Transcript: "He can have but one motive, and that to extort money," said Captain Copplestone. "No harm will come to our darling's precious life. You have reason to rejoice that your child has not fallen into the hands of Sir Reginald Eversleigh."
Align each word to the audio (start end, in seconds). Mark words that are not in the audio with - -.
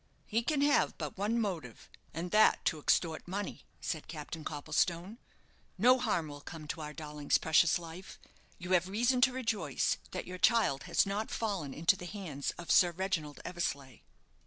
"He 0.25 0.41
can 0.41 0.61
have 0.61 0.97
but 0.97 1.15
one 1.15 1.39
motive, 1.39 1.87
and 2.11 2.31
that 2.31 2.65
to 2.65 2.79
extort 2.79 3.27
money," 3.27 3.67
said 3.81 4.07
Captain 4.07 4.43
Copplestone. 4.43 5.19
"No 5.77 5.99
harm 5.99 6.27
will 6.27 6.41
come 6.41 6.65
to 6.69 6.81
our 6.81 6.91
darling's 6.91 7.37
precious 7.37 7.77
life. 7.77 8.17
You 8.57 8.71
have 8.71 8.89
reason 8.89 9.21
to 9.21 9.31
rejoice 9.31 9.97
that 10.09 10.25
your 10.25 10.39
child 10.39 10.85
has 10.85 11.05
not 11.05 11.29
fallen 11.29 11.71
into 11.71 11.95
the 11.95 12.07
hands 12.07 12.49
of 12.57 12.71
Sir 12.71 12.89
Reginald 12.89 13.41
Eversleigh." 13.45 13.99